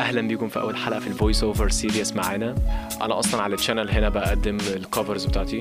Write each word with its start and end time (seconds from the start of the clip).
أهلا 0.00 0.20
بيكم 0.20 0.48
في 0.48 0.60
أول 0.60 0.76
حلقة 0.76 1.00
في 1.00 1.06
ال 1.06 1.12
voice 1.12 1.42
over 1.44 1.68
series 1.68 2.16
معانا. 2.16 2.54
أنا 3.02 3.18
أصلا 3.18 3.42
على 3.42 3.54
ال 3.54 3.58
channel 3.58 3.90
هنا 3.90 4.08
بقدم 4.08 4.58
ال 4.76 4.83
covers 4.83 5.24
بتاعتي. 5.24 5.58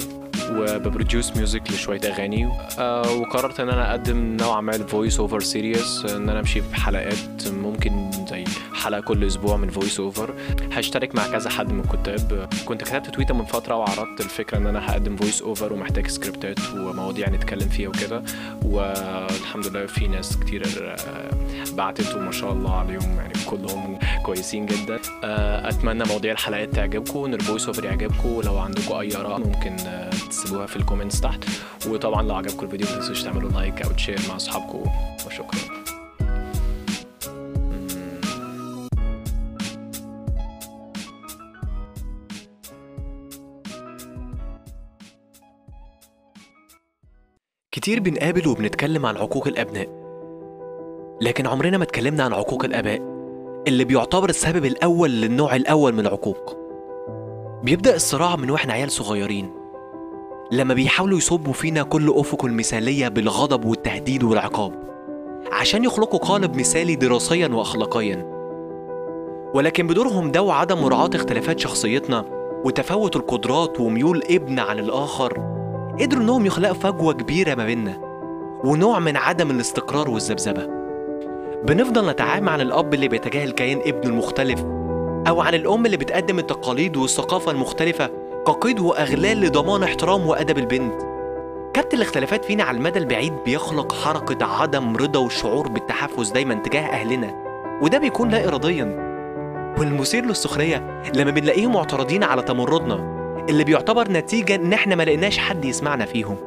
وب 0.57 0.75
produce 0.75 1.37
music 1.37 1.71
لشوية 1.71 2.01
أغاني. 2.05 2.49
آه 2.79 3.11
وقررت 3.11 3.59
إن 3.59 3.69
أنا 3.69 3.91
أقدم 3.91 4.37
نوعا 4.37 4.61
ما 4.61 4.75
ال 4.75 4.83
voice 4.83 5.19
over 5.19 5.39
series 5.39 6.05
إن 6.05 6.29
أنا 6.29 6.39
أمشي 6.39 6.61
بحلقات 6.61 7.47
ممكن 7.47 8.11
زي 8.29 8.43
حلقة 8.73 9.01
كل 9.01 9.27
أسبوع 9.27 9.57
من 9.57 9.69
voice 9.69 9.99
over 9.99 10.33
هشترك 10.71 11.15
مع 11.15 11.27
كذا 11.27 11.49
حد 11.49 11.71
من 11.71 11.79
الكتاب. 11.79 12.49
كنت 12.65 12.83
كتبت 12.83 13.09
تويتر 13.09 13.33
من 13.33 13.45
فترة 13.45 13.75
وعرضت 13.75 14.19
الفكرة 14.19 14.57
إن 14.57 14.67
أنا 14.67 14.91
هقدم 14.91 15.15
voice 15.15 15.41
over 15.41 15.73
ومحتاج 15.73 16.07
سكريبتات 16.07 16.59
ومواضيع 16.73 17.29
نتكلم 17.29 17.69
فيها 17.69 17.89
وكده. 17.89 18.23
والحمد 18.65 19.67
لله 19.67 19.85
في 19.85 20.07
ناس 20.07 20.37
كتير 20.37 20.63
آه، 20.83 21.29
بعتت 21.73 22.15
وما 22.15 22.31
شاء 22.31 22.51
الله 22.51 22.75
عليهم 22.75 23.17
يعني 23.17 23.33
كلهم 23.45 23.99
كويسين 24.23 24.65
جدا. 24.65 24.99
آه، 25.23 25.69
أتمنى 25.69 26.03
مواضيع 26.03 26.31
الحلقات 26.31 26.73
تعجبكم 26.73 27.25
إن 27.25 27.33
ال 27.33 27.39
voice 27.39 27.67
over 27.67 27.85
يعجبكم. 27.85 28.29
ولو 28.29 28.57
عندكم 28.57 28.95
أي 28.95 29.17
آراء 29.17 29.39
ممكن 29.39 29.75
تسيبوها 30.33 30.65
في 30.65 30.75
ال 30.75 30.80
comments 30.80 31.21
تحت. 31.21 31.43
وطبعا 31.87 32.21
لو 32.21 32.35
عجبكم 32.35 32.65
الفيديو 32.65 32.87
ما 32.87 32.95
تنسوش 32.95 33.23
تعملوا 33.23 33.51
like 33.51 33.81
أو 33.81 33.91
share 33.91 34.19
مع 34.29 34.35
أصحابكم. 34.35 34.83
وشكرا. 35.27 35.83
كتير 47.71 47.99
بنقابل 47.99 48.47
وبنتكلم 48.47 49.05
عن 49.05 49.17
عقوق 49.17 49.47
الأبناء. 49.47 50.03
لكن 51.21 51.47
عمرنا 51.47 51.77
ما 51.77 51.83
اتكلمنا 51.83 52.23
عن 52.23 52.33
عقوق 52.33 52.65
الآباء 52.65 53.01
اللي 53.67 53.83
بيعتبر 53.83 54.29
السبب 54.29 54.65
الأول 54.65 55.09
للنوع 55.09 55.55
الأول 55.55 55.93
من 55.93 55.99
العقوق. 55.99 56.57
بيبدأ 57.63 57.95
الصراع 57.95 58.35
من 58.35 58.49
وإحنا 58.49 58.73
عيال 58.73 58.91
صغيرين. 58.91 59.62
لما 60.53 60.73
بيحاولوا 60.73 61.17
يصبوا 61.17 61.53
فينا 61.53 61.83
كل 61.83 62.13
أفق 62.15 62.45
المثالية 62.45 63.07
بالغضب 63.07 63.65
والتهديد 63.65 64.23
والعقاب. 64.23 64.73
عشان 65.51 65.83
يخلقوا 65.83 66.19
قالب 66.19 66.55
مثالي 66.55 66.95
دراسيا 66.95 67.47
وأخلاقيا. 67.47 68.25
ولكن 69.53 69.87
بدورهم 69.87 70.31
ده 70.31 70.41
وعدم 70.41 70.77
مراعاة 70.77 71.09
اختلافات 71.15 71.59
شخصيتنا 71.59 72.25
وتفاوت 72.65 73.15
القدرات 73.15 73.79
وميول 73.79 74.21
ابن 74.29 74.59
عن 74.59 74.79
الآخر 74.79 75.33
قدروا 75.99 76.23
إنهم 76.23 76.45
يخلقوا 76.45 76.73
فجوة 76.73 77.13
كبيرة 77.13 77.55
ما 77.55 77.65
بيننا 77.65 77.97
ونوع 78.63 78.99
من 78.99 79.17
عدم 79.17 79.51
الاستقرار 79.51 80.09
والذبذبة. 80.09 80.67
بنفضل 81.67 82.09
نتعامل 82.09 82.49
عن 82.49 82.61
الأب 82.61 82.93
اللي 82.93 83.07
بيتجاهل 83.07 83.51
كيان 83.51 83.79
ابنه 83.85 84.09
المختلف 84.09 84.59
أو 85.27 85.41
عن 85.41 85.53
الأم 85.53 85.85
اللي 85.85 85.97
بتقدم 85.97 86.39
التقاليد 86.39 86.97
والثقافة 86.97 87.51
المختلفة 87.51 88.22
كقيد 88.47 88.79
وأغلال 88.79 89.41
لضمان 89.41 89.83
احترام 89.83 90.27
وأدب 90.27 90.57
البنت. 90.57 91.01
كبت 91.73 91.93
الاختلافات 91.93 92.45
فينا 92.45 92.63
على 92.63 92.77
المدى 92.77 92.99
البعيد 92.99 93.33
بيخلق 93.45 93.93
حركة 93.93 94.45
عدم 94.45 94.97
رضا 94.97 95.19
والشعور 95.19 95.67
بالتحفز 95.67 96.31
دايما 96.31 96.53
تجاه 96.53 96.81
أهلنا 96.81 97.33
وده 97.81 97.97
بيكون 97.97 98.29
لا 98.29 98.47
إراديا. 98.47 98.83
والمثير 99.79 100.25
للسخرية 100.25 101.01
لما 101.15 101.31
بنلاقيهم 101.31 101.73
معترضين 101.73 102.23
على 102.23 102.41
تمردنا 102.41 102.95
اللي 103.49 103.63
بيعتبر 103.63 104.11
نتيجة 104.11 104.55
إن 104.55 104.73
إحنا 104.73 104.95
ما 104.95 105.03
لقيناش 105.03 105.37
حد 105.37 105.65
يسمعنا 105.65 106.05
فيهم. 106.05 106.37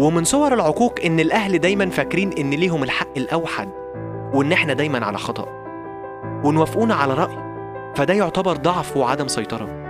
ومن 0.00 0.24
صور 0.24 0.54
العقوق 0.54 0.94
إن 1.04 1.20
الأهل 1.20 1.58
دايما 1.58 1.90
فاكرين 1.90 2.32
إن 2.38 2.50
ليهم 2.50 2.82
الحق 2.82 3.16
الأوحد 3.16 3.68
وإن 4.34 4.52
إحنا 4.52 4.72
دايما 4.72 5.06
على 5.06 5.18
خطأ. 5.18 5.46
ونوافقونا 6.44 6.94
على 6.94 7.14
رأي 7.14 7.36
فده 7.94 8.14
يعتبر 8.14 8.56
ضعف 8.56 8.96
وعدم 8.96 9.28
سيطرة. 9.28 9.83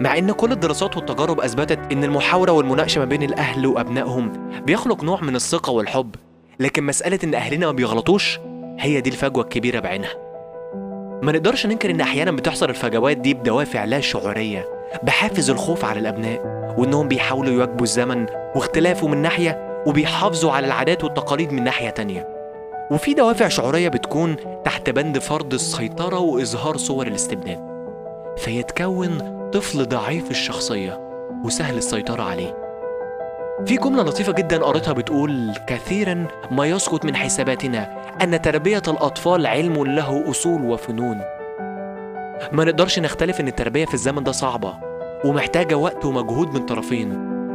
مع 0.00 0.18
إن 0.18 0.32
كل 0.32 0.52
الدراسات 0.52 0.96
والتجارب 0.96 1.40
أثبتت 1.40 1.78
إن 1.92 2.04
المحاورة 2.04 2.52
والمناقشة 2.52 2.98
ما 2.98 3.04
بين 3.04 3.22
الأهل 3.22 3.66
وأبنائهم 3.66 4.50
بيخلق 4.66 5.04
نوع 5.04 5.20
من 5.20 5.36
الثقة 5.36 5.70
والحب 5.70 6.14
لكن 6.60 6.84
مسألة 6.84 7.18
إن 7.24 7.34
أهلنا 7.34 7.66
ما 7.66 7.72
بيغلطوش 7.72 8.38
هي 8.78 9.00
دي 9.00 9.10
الفجوة 9.10 9.42
الكبيرة 9.44 9.80
بعينها. 9.80 10.12
ما 11.22 11.32
نقدرش 11.32 11.66
ننكر 11.66 11.90
إن 11.90 12.00
أحيانا 12.00 12.30
بتحصل 12.30 12.70
الفجوات 12.70 13.16
دي 13.16 13.34
بدوافع 13.34 13.84
لا 13.84 14.00
شعورية 14.00 14.68
بحافز 15.02 15.50
الخوف 15.50 15.84
على 15.84 16.00
الأبناء 16.00 16.40
وإنهم 16.78 17.08
بيحاولوا 17.08 17.52
يواجبوا 17.52 17.82
الزمن 17.82 18.26
واختلافه 18.54 19.08
من 19.08 19.22
ناحية 19.22 19.82
وبيحافظوا 19.86 20.52
على 20.52 20.66
العادات 20.66 21.04
والتقاليد 21.04 21.52
من 21.52 21.64
ناحية 21.64 21.90
تانية. 21.90 22.28
وفي 22.90 23.14
دوافع 23.14 23.48
شعورية 23.48 23.88
بتكون 23.88 24.36
تحت 24.64 24.90
بند 24.90 25.18
فرض 25.18 25.54
السيطرة 25.54 26.18
وإظهار 26.18 26.76
صور 26.76 27.06
الاستبداد. 27.06 27.68
فيتكون 28.36 29.37
طفل 29.52 29.88
ضعيف 29.88 30.30
الشخصية 30.30 31.00
وسهل 31.44 31.76
السيطرة 31.76 32.22
عليه. 32.22 32.56
في 33.66 33.76
جملة 33.76 34.02
لطيفة 34.02 34.32
جدا 34.32 34.58
قريتها 34.64 34.92
بتقول 34.92 35.54
كثيرا 35.66 36.26
ما 36.50 36.66
يسقط 36.66 37.04
من 37.04 37.16
حساباتنا 37.16 38.02
أن 38.22 38.42
تربية 38.42 38.82
الأطفال 38.88 39.46
علم 39.46 39.84
له 39.84 40.30
أصول 40.30 40.62
وفنون. 40.62 41.20
ما 42.52 42.64
نقدرش 42.64 42.98
نختلف 42.98 43.40
إن 43.40 43.48
التربية 43.48 43.84
في 43.84 43.94
الزمن 43.94 44.24
ده 44.24 44.32
صعبة 44.32 44.74
ومحتاجة 45.24 45.74
وقت 45.74 46.04
ومجهود 46.04 46.54
من 46.54 46.66
طرفين 46.66 47.12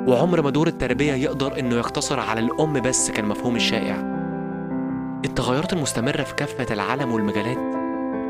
وعمر 0.08 0.42
ما 0.42 0.50
دور 0.50 0.68
التربية 0.68 1.14
يقدر 1.14 1.60
إنه 1.60 1.76
يقتصر 1.76 2.20
على 2.20 2.40
الأم 2.40 2.82
بس 2.82 3.12
كالمفهوم 3.12 3.56
الشائع. 3.56 3.96
التغيرات 5.26 5.74
المستمرة 5.74 6.24
في 6.24 6.36
كافة 6.36 6.74
العالم 6.74 7.12
والمجالات 7.12 7.58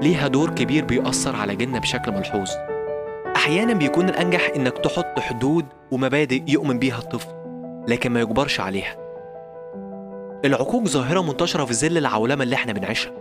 ليها 0.03 0.28
دور 0.28 0.50
كبير 0.50 0.85
بيأثر 0.85 1.35
على 1.35 1.56
جيلنا 1.56 1.80
بشكل 1.80 2.12
ملحوظ. 2.12 2.50
أحيانا 3.43 3.73
بيكون 3.73 4.09
الأنجح 4.09 4.51
إنك 4.55 4.77
تحط 4.77 5.19
حدود 5.19 5.65
ومبادئ 5.91 6.43
يؤمن 6.47 6.79
بيها 6.79 6.97
الطفل 6.97 7.27
لكن 7.87 8.11
ما 8.11 8.21
يجبرش 8.21 8.59
عليها. 8.59 8.95
العقوق 10.45 10.83
ظاهرة 10.83 11.21
منتشرة 11.21 11.65
في 11.65 11.73
ظل 11.73 11.97
العولمة 11.97 12.43
اللي 12.43 12.55
إحنا 12.55 12.73
بنعيشها. 12.73 13.11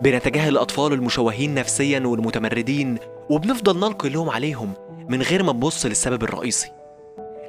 بنتجاهل 0.00 0.52
الأطفال 0.52 0.92
المشوهين 0.92 1.54
نفسيا 1.54 2.00
والمتمردين 2.00 2.98
وبنفضل 3.30 3.78
نلقي 3.80 4.08
اللوم 4.08 4.30
عليهم 4.30 4.72
من 5.08 5.22
غير 5.22 5.42
ما 5.42 5.52
نبص 5.52 5.86
للسبب 5.86 6.22
الرئيسي. 6.22 6.72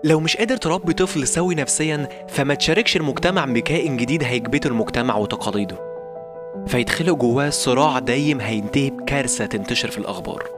لو 0.03 0.19
مش 0.19 0.37
قادر 0.37 0.57
تربي 0.57 0.93
طفل 0.93 1.27
سوي 1.27 1.55
نفسيا 1.55 2.09
فما 2.27 2.53
تشاركش 2.53 2.97
المجتمع 2.97 3.45
بكائن 3.45 3.97
جديد 3.97 4.23
هيكبته 4.23 4.67
المجتمع 4.67 5.15
وتقاليده. 5.15 5.77
فيدخلوا 6.67 7.17
جواه 7.17 7.49
صراع 7.49 7.99
دايم 7.99 8.41
هينتهي 8.41 8.89
بكارثة 8.89 9.45
تنتشر 9.45 9.91
في 9.91 9.97
الأخبار. 9.97 10.54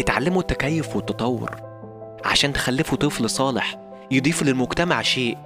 اتعلموا 0.00 0.40
التكيف 0.40 0.96
والتطور. 0.96 1.50
عشان 2.24 2.52
تخلفوا 2.52 2.98
طفل 2.98 3.30
صالح 3.30 3.78
يضيف 4.10 4.42
للمجتمع 4.42 5.02
شيء 5.02 5.36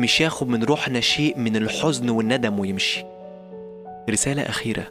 مش 0.00 0.20
ياخد 0.20 0.48
من 0.48 0.64
روحنا 0.64 1.00
شيء 1.00 1.38
من 1.38 1.56
الحزن 1.56 2.10
والندم 2.10 2.58
ويمشي. 2.58 3.04
رسالة 4.10 4.42
أخيرة. 4.42 4.86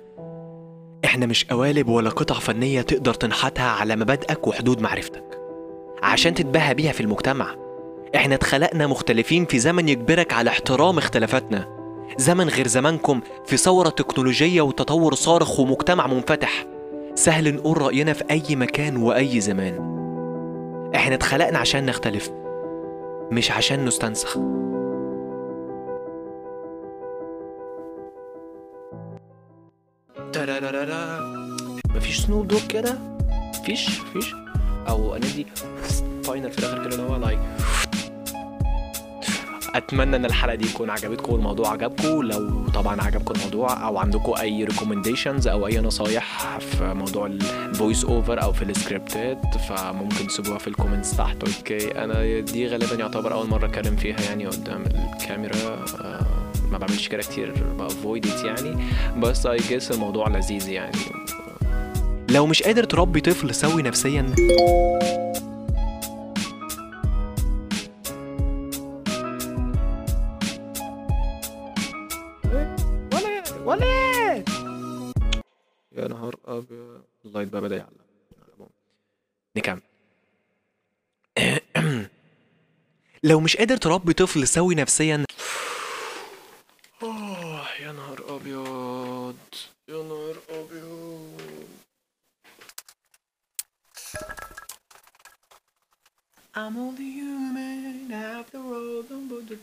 إحنا 1.05 1.25
مش 1.25 1.45
قوالب 1.45 1.89
ولا 1.89 2.09
قطع 2.09 2.35
فنية 2.35 2.81
تقدر 2.81 3.13
تنحتها 3.13 3.69
على 3.69 3.95
مبادئك 3.95 4.47
وحدود 4.47 4.81
معرفتك. 4.81 5.39
عشان 6.03 6.33
تتباهى 6.33 6.73
بيها 6.73 6.91
في 6.91 7.01
المجتمع 7.01 7.55
إحنا 8.15 8.35
اتخلقنا 8.35 8.87
مختلفين 8.87 9.45
في 9.45 9.59
زمن 9.59 9.89
يجبرك 9.89 10.33
على 10.33 10.49
احترام 10.49 10.97
اختلافاتنا. 10.97 11.79
زمن 12.17 12.49
غير 12.49 12.67
زمانكم 12.67 13.21
في 13.45 13.57
ثورة 13.57 13.89
تكنولوجية 13.89 14.61
وتطور 14.61 15.13
صارخ 15.13 15.59
ومجتمع 15.59 16.07
منفتح. 16.07 16.65
سهل 17.19 17.55
نقول 17.55 17.81
رأينا 17.81 18.13
في 18.13 18.23
أي 18.31 18.55
مكان 18.55 18.97
وأي 18.97 19.39
زمان. 19.39 19.73
إحنا 20.95 21.15
اتخلقنا 21.15 21.59
عشان 21.59 21.85
نختلف 21.85 22.29
مش 23.31 23.51
عشان 23.51 23.85
نستنسخ. 23.85 24.37
مفيش 31.95 32.19
Snoop 32.19 32.47
Dogg 32.47 32.67
كده؟ 32.67 32.97
مفيش 33.59 34.01
مفيش. 34.01 34.35
أو 34.89 35.15
and 35.15 35.31
the 35.31 35.47
final 36.23 36.51
في 36.51 36.59
الآخر 36.59 36.85
كده 36.85 36.95
اللي 36.95 37.09
هو 37.09 37.15
like 37.15 37.39
أتمنى 39.75 40.15
إن 40.15 40.25
الحلقة 40.25 40.55
دي 40.55 40.67
تكون 40.67 40.89
عجبتكم 40.89 41.33
والموضوع 41.33 41.71
عجبكم. 41.71 42.21
لو 42.21 42.67
طبعا 42.73 43.01
عجبكم 43.01 43.33
الموضوع 43.35 43.87
أو 43.87 43.97
عندكم 43.97 44.33
أي 44.39 44.63
recommendations 44.63 45.47
أو 45.47 45.67
أي 45.67 45.79
نصايح 45.79 46.57
في 46.59 46.93
موضوع 46.93 47.25
ال 47.25 47.39
voice 47.39 48.05
over 48.05 48.41
أو 48.41 48.53
في 48.53 48.61
السكريبتات 48.61 49.57
فممكن 49.69 50.27
تسيبوها 50.27 50.57
في 50.57 50.67
ال 50.67 50.73
comments 50.73 51.17
تحت. 51.17 51.37
okay. 51.43 52.03
أنا 52.03 52.39
دي 52.39 52.67
غالبا 52.67 52.95
يعتبر 52.95 53.33
أول 53.33 53.47
مرة 53.47 53.65
أتكلم 53.65 53.95
فيها 53.95 54.21
يعني 54.21 54.45
قدام 54.45 54.83
الكاميرا. 55.15 55.55
آه، 56.01 56.25
ما 56.71 56.77
بعملش 56.77 57.07
كده 57.07 57.21
كتير. 57.21 57.53
ب 57.79 57.87
avoid 57.87 58.25
يعني. 58.25 58.77
بس 59.17 59.45
I 59.45 59.57
guess 59.57 59.91
الموضوع 59.91 60.29
لذيذ 60.29 60.69
يعني. 60.69 60.97
لو 62.29 62.45
مش 62.45 62.63
قادر 62.63 62.83
تربي 62.83 63.21
طفل 63.21 63.55
سوي 63.55 63.81
نفسيا. 63.81 64.35
ولا 73.69 74.35
يا 75.91 76.07
نهار 76.07 76.35
أبيض. 76.45 77.03
ال 77.25 77.29
light 77.29 77.49
بقى 77.49 77.61
بدا 77.61 77.75
يعلق 77.75 78.69
نكمل. 79.55 79.81
لو 83.23 83.39
مش 83.39 83.57
قادر 83.57 83.77
تربي 83.77 84.13
طفل 84.13 84.47
سوي 84.47 84.75
نفسيا. 84.75 85.25
آه 87.03 87.67
يا 87.79 87.91
نهار 87.91 88.35
أبيض. 88.35 89.37
يا 89.87 90.03
نهار 90.03 90.35
أبيض. 90.49 91.41
I'm 96.55 96.75
only 96.77 97.09
human 97.19 98.11
after 98.11 98.57
all 98.57 99.03
don't 99.09 99.29
put 99.29 99.47
the 99.47 99.57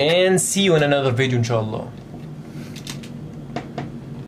and 0.00 0.40
see 0.40 0.62
you 0.62 0.74
in 0.74 0.82
another 0.82 1.12
video 1.12 1.36
inshallah. 1.36 1.86